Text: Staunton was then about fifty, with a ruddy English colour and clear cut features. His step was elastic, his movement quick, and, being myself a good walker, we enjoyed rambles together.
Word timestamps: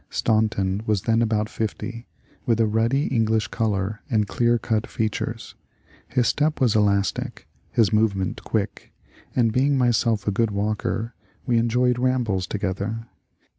Staunton 0.09 0.81
was 0.87 1.03
then 1.03 1.21
about 1.21 1.47
fifty, 1.47 2.07
with 2.47 2.59
a 2.59 2.65
ruddy 2.65 3.05
English 3.15 3.49
colour 3.49 4.01
and 4.09 4.27
clear 4.27 4.57
cut 4.57 4.87
features. 4.87 5.53
His 6.07 6.27
step 6.27 6.59
was 6.59 6.75
elastic, 6.75 7.47
his 7.71 7.93
movement 7.93 8.43
quick, 8.43 8.91
and, 9.35 9.53
being 9.53 9.77
myself 9.77 10.27
a 10.27 10.31
good 10.31 10.49
walker, 10.49 11.13
we 11.45 11.59
enjoyed 11.59 11.99
rambles 11.99 12.47
together. 12.47 13.09